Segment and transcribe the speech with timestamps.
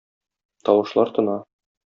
[0.69, 1.37] Тавышлар тына.